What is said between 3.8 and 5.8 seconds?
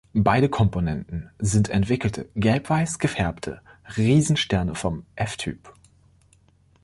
Riesensterne vom F-Typ.